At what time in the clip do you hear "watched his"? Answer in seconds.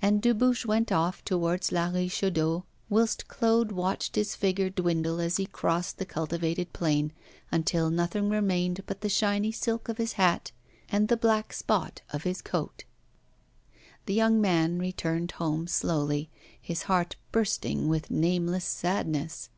3.70-4.34